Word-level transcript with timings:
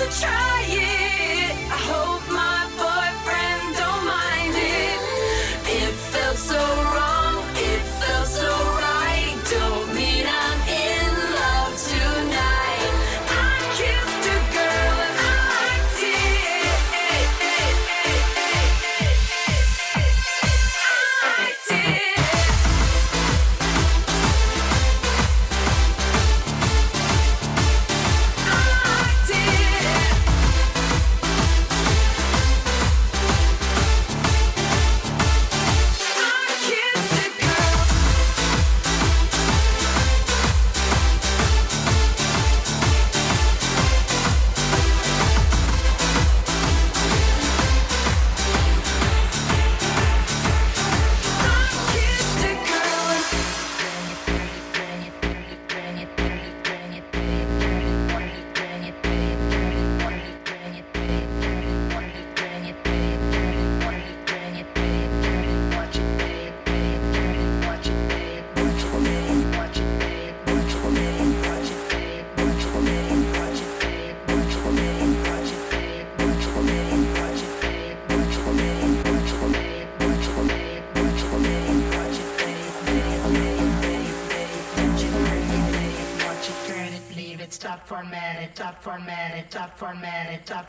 Watch 0.00 0.22
it, 0.24 0.49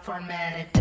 turn 0.03 0.80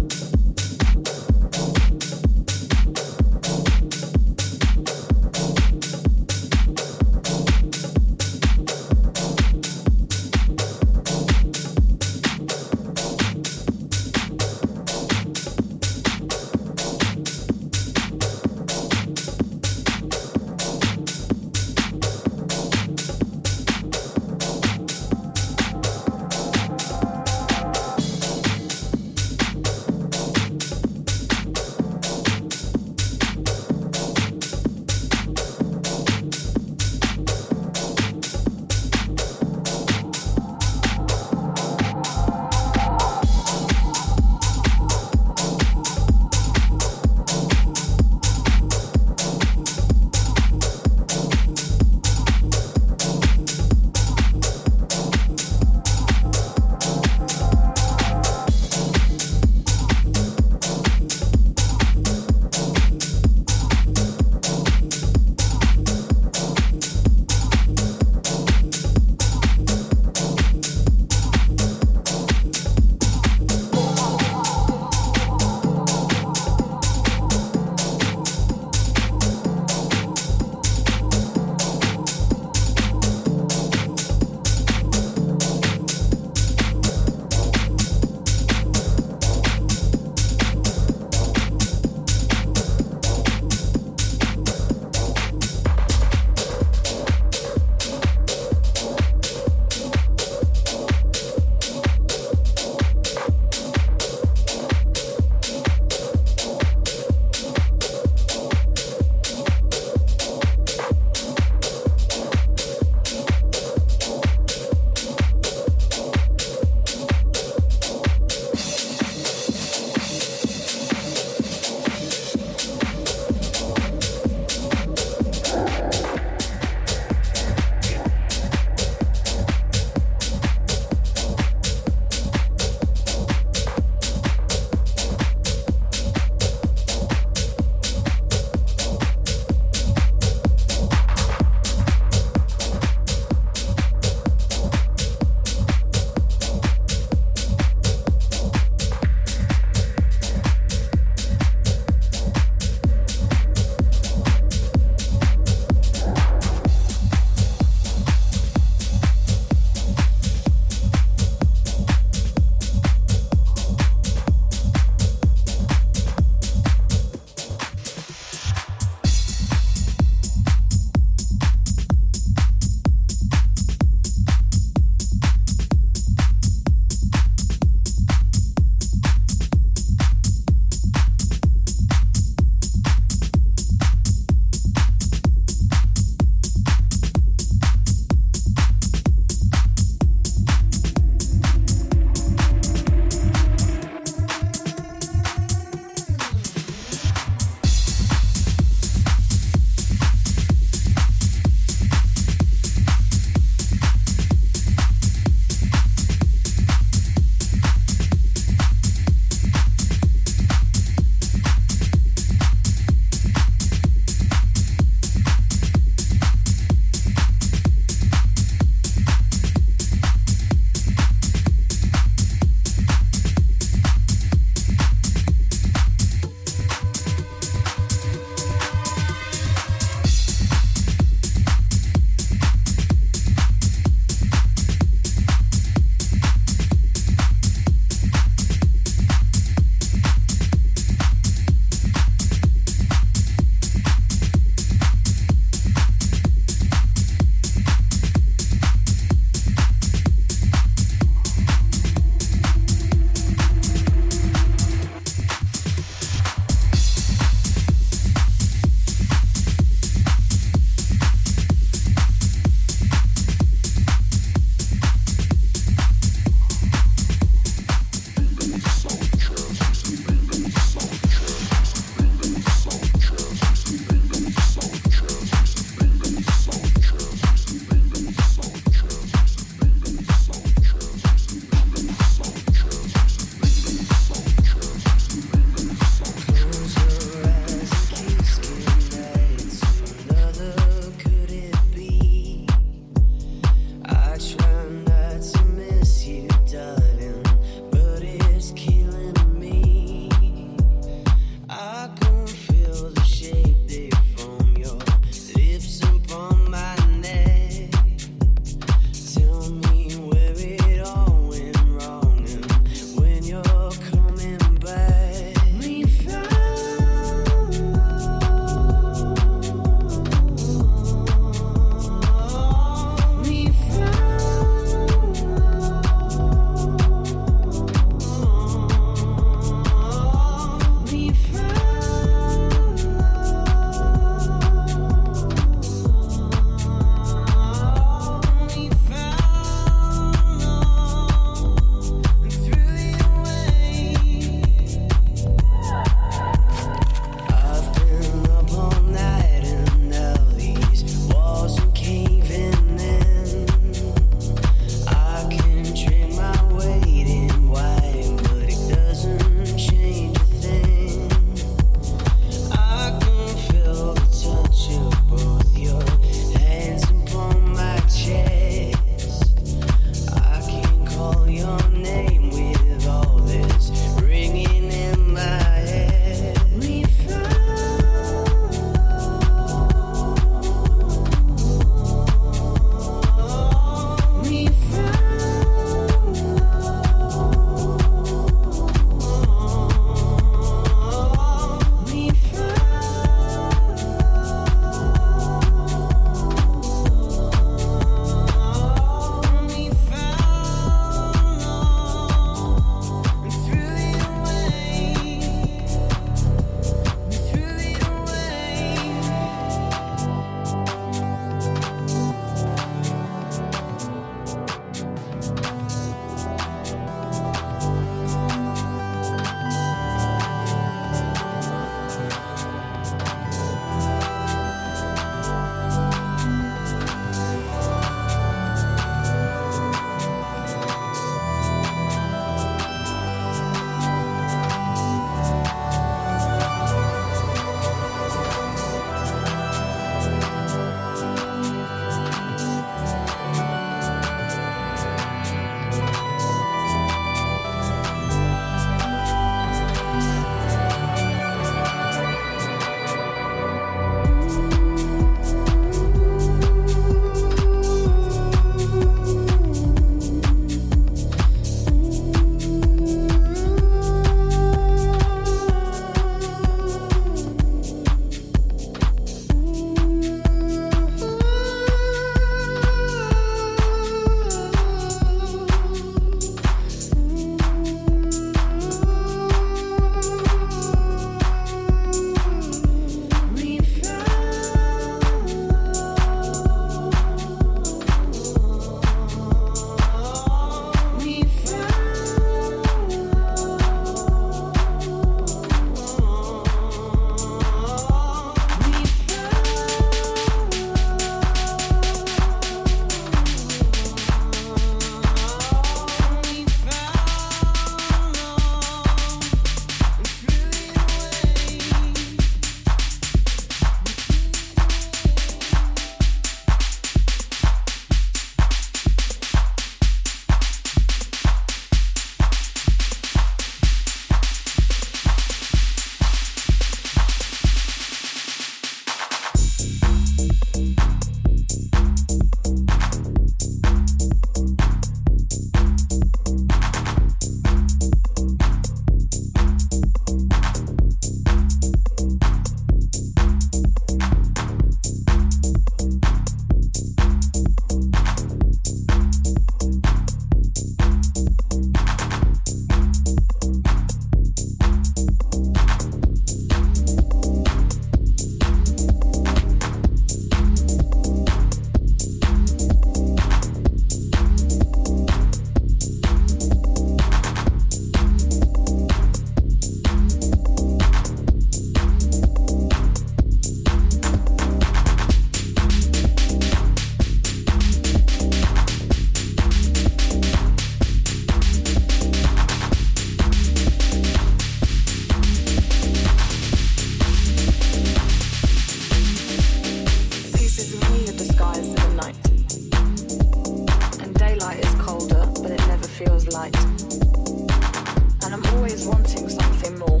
always 598.72 598.86
wanting 598.86 599.28
something 599.28 599.78
more. 599.78 600.00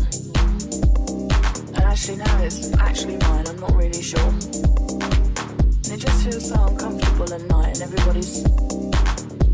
And 1.74 1.84
actually 1.84 2.16
now 2.16 2.42
it's 2.42 2.72
actually 2.78 3.18
mine, 3.18 3.46
I'm 3.46 3.60
not 3.60 3.74
really 3.74 4.00
sure. 4.00 4.20
And 4.20 5.88
it 5.92 5.98
just 5.98 6.24
feels 6.24 6.48
so 6.48 6.54
uncomfortable 6.64 7.34
at 7.34 7.42
night 7.42 7.78
and 7.78 7.82
everybody's 7.82 8.42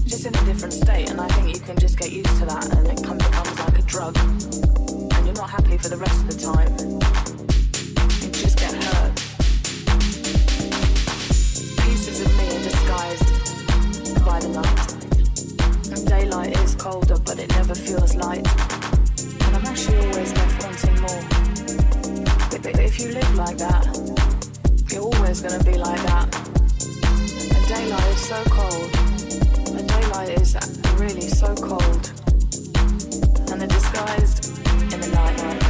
just 0.07 0.25
in 0.27 0.35
a 0.35 0.45
different 0.45 0.73
state 0.73 1.11
and 1.11 1.21
I 1.21 1.27
think 1.29 1.53
you 1.55 1.61
can 1.61 1.77
just 1.79 1.99
get 1.99 2.13
used 2.13 2.39
to 2.39 2.47
that 2.47 2.73
and 2.77 2.87
it 2.87 3.03
kind 3.05 3.21
of 3.21 3.29
becomes 3.29 3.59
like 3.59 3.79
a 3.79 3.83
drug. 3.83 4.17
And 4.19 5.27
you're 5.27 5.35
not 5.35 5.51
happy 5.51 5.79
for 5.79 5.89
the 5.89 5.97
rest 5.97 6.21
of 6.23 6.29
the 6.31 6.39
time. 6.53 6.73
You 8.23 8.31
just 8.31 8.57
get 8.57 8.73
hurt. 8.73 9.15
Pieces 11.83 12.21
of 12.21 12.31
me 12.39 12.47
are 12.55 12.63
disguised 12.63 14.25
by 14.25 14.39
the 14.39 14.49
night. 14.49 14.93
And 15.91 16.07
daylight 16.07 16.57
is 16.61 16.77
colder 16.77 17.17
but 17.25 17.41
it 17.41 17.51
never 17.51 17.75
feels 17.75 18.15
light. 18.15 18.47
You 23.01 23.13
live 23.13 23.35
like 23.37 23.57
that, 23.59 23.87
you're 24.91 25.03
always 25.03 25.41
gonna 25.41 25.63
be 25.63 25.77
like 25.77 26.01
that. 26.03 26.35
And 27.55 27.69
daylight 27.69 28.15
is 28.15 28.21
so 28.21 28.43
cold. 28.47 28.91
And 29.77 29.89
daylight 29.89 30.31
is 30.41 30.57
really 30.99 31.29
so 31.29 31.55
cold. 31.55 32.11
And 33.51 33.61
they're 33.61 33.69
disguised 33.69 34.59
in 34.93 35.01
the 35.01 35.11
night. 35.15 35.68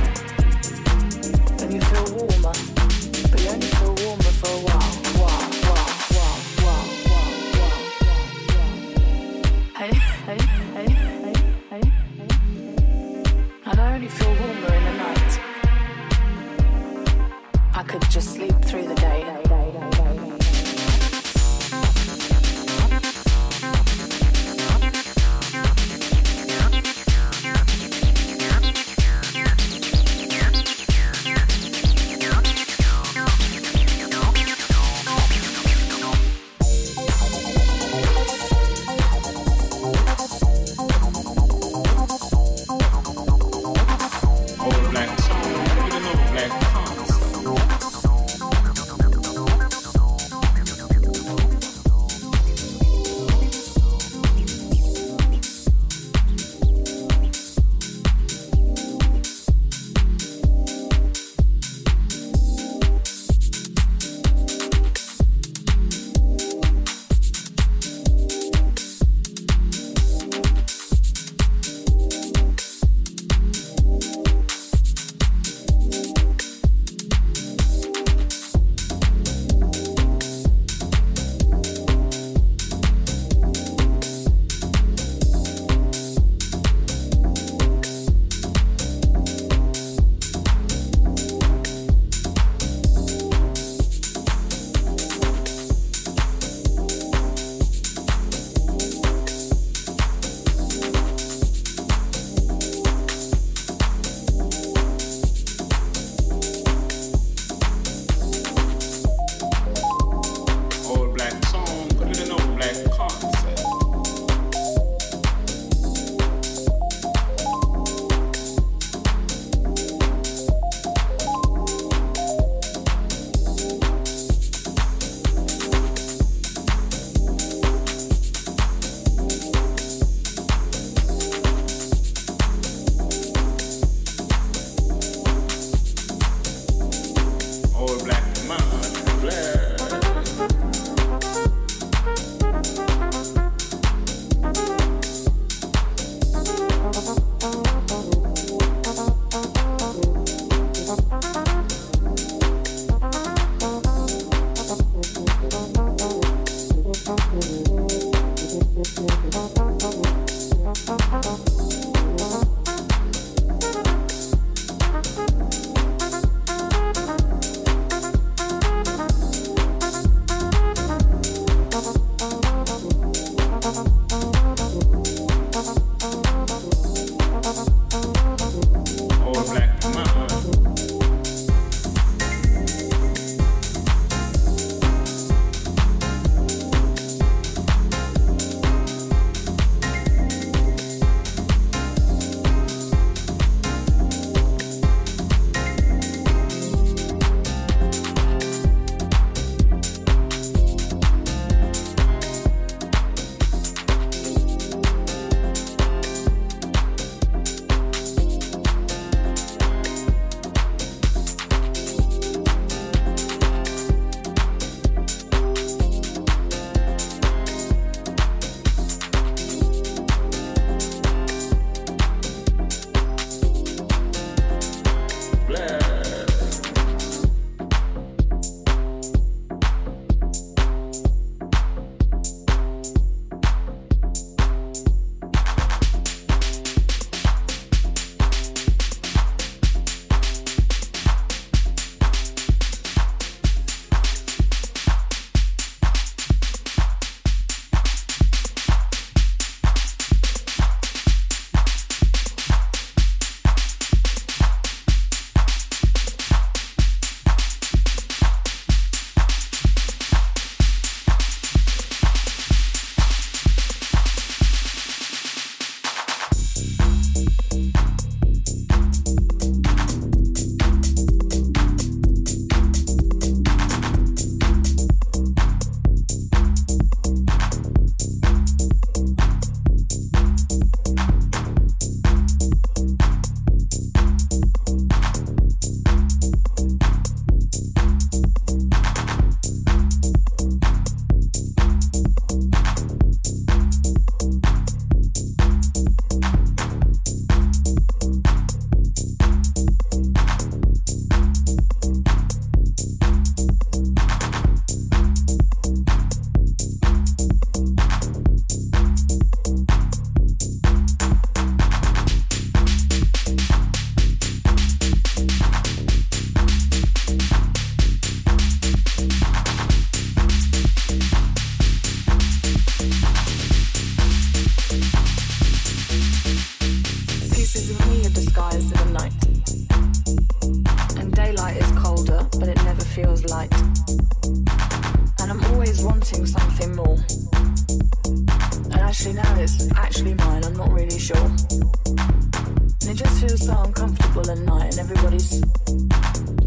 And 342.80 342.90
it 342.90 342.94
just 342.94 343.20
feels 343.20 343.46
so 343.46 343.62
uncomfortable 343.62 344.30
at 344.30 344.38
night, 344.38 344.76
and 344.76 344.78
everybody's 344.78 345.40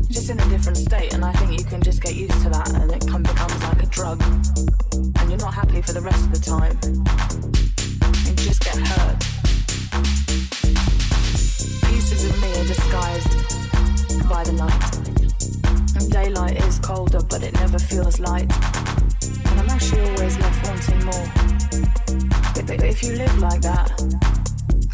just 0.09 0.30
in 0.30 0.39
a 0.39 0.49
different 0.49 0.77
state. 0.77 1.13
And 1.13 1.23
I 1.23 1.31
think 1.34 1.57
you 1.57 1.65
can 1.65 1.81
just 1.81 2.01
get 2.01 2.15
used 2.15 2.41
to 2.43 2.49
that, 2.49 2.73
and 2.73 2.91
it 2.91 3.05
kind 3.07 3.26
of 3.26 3.34
becomes 3.34 3.63
like 3.63 3.84
a 3.84 3.85
drug. 3.88 4.22
And 5.19 5.30
you're 5.30 5.39
not 5.39 5.53
happy 5.53 5.81
for 5.81 5.93
the 5.93 6.01
rest 6.01 6.26
of 6.26 6.31
the 6.34 6.39
time. 6.39 6.77
And 6.84 8.39
you 8.39 8.45
just 8.45 8.61
get 8.63 8.76
hurt. 8.76 9.19
Pieces 11.89 12.26
of 12.30 12.41
me 12.41 12.49
are 12.59 12.68
disguised 12.68 13.31
by 14.27 14.43
the 14.43 14.53
night. 14.53 14.97
And 15.95 16.11
daylight 16.11 16.57
is 16.65 16.80
colder, 16.80 17.22
but 17.30 17.43
it 17.43 17.53
never 17.53 17.80
feels 17.80 18.19
light. 18.19 18.51
And 19.22 19.59
I'm 19.59 19.69
actually 19.69 20.01
always 20.09 20.38
left 20.39 20.68
wanting 20.68 21.05
more. 21.05 21.27
But 22.65 22.84
if 22.85 23.03
you 23.03 23.13
live 23.15 23.38
like 23.39 23.61
that, 23.61 23.91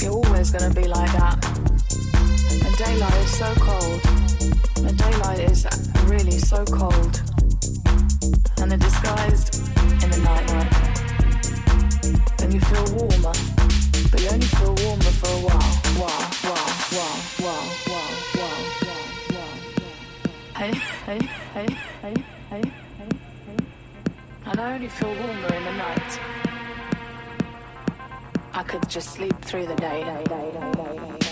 you're 0.02 0.14
always 0.14 0.52
gonna 0.52 0.74
be 0.74 0.88
like 0.88 1.12
that. 1.14 1.38
And 2.66 2.78
daylight 2.78 3.24
is 3.24 3.32
so 3.38 3.54
cold. 3.58 4.02
And 4.86 4.98
daylight 4.98 5.40
is 5.40 5.66
really 6.06 6.38
so 6.38 6.64
cold. 6.66 7.22
And 8.60 8.72
they're 8.72 8.78
disguised 8.78 9.60
in 10.04 10.10
the 10.12 10.20
night 10.24 10.48
night. 10.54 10.74
And 12.42 12.54
you 12.54 12.60
feel 12.60 12.86
warmer. 12.96 13.34
But 14.12 14.22
you 14.22 14.30
only 14.30 14.46
feel 14.46 14.76
warmer 14.76 15.12
for 15.20 15.30
a 15.30 15.42
while. 15.46 15.68
Hey, 20.58 20.74
hey, 21.06 21.20
hey, 21.54 21.78
hey, 22.02 22.14
hey, 22.50 22.64
hey, 22.98 23.10
hey. 23.46 23.58
And 24.46 24.60
I 24.60 24.74
only 24.74 24.88
feel 24.88 25.14
warmer 25.14 25.54
in 25.54 25.64
the 25.64 25.72
night. 25.74 26.47
I 28.58 28.64
could 28.64 28.90
just 28.90 29.10
sleep 29.10 29.40
through 29.42 29.68
the 29.68 29.76
day. 29.76 30.04
day, 30.04 30.24
day, 30.26 30.72
day. 30.72 31.27